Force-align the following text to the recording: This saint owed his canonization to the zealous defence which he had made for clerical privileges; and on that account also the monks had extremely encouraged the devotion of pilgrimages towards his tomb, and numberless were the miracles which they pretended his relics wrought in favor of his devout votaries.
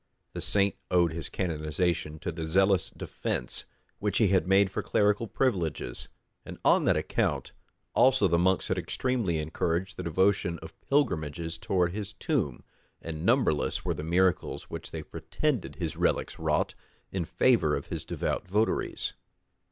This 0.33 0.45
saint 0.45 0.75
owed 0.89 1.13
his 1.13 1.29
canonization 1.29 2.17
to 2.21 2.31
the 2.31 2.47
zealous 2.47 2.89
defence 2.89 3.65
which 3.99 4.17
he 4.17 4.29
had 4.29 4.47
made 4.47 4.71
for 4.71 4.81
clerical 4.81 5.27
privileges; 5.27 6.09
and 6.43 6.57
on 6.65 6.85
that 6.85 6.97
account 6.97 7.51
also 7.93 8.27
the 8.27 8.39
monks 8.39 8.67
had 8.69 8.79
extremely 8.79 9.37
encouraged 9.37 9.97
the 9.97 10.01
devotion 10.01 10.57
of 10.63 10.81
pilgrimages 10.81 11.59
towards 11.59 11.93
his 11.93 12.13
tomb, 12.13 12.63
and 12.99 13.23
numberless 13.23 13.85
were 13.85 13.93
the 13.93 14.01
miracles 14.03 14.71
which 14.71 14.89
they 14.89 15.03
pretended 15.03 15.75
his 15.75 15.95
relics 15.97 16.39
wrought 16.39 16.73
in 17.11 17.23
favor 17.23 17.75
of 17.75 17.89
his 17.89 18.03
devout 18.03 18.47
votaries. 18.47 19.13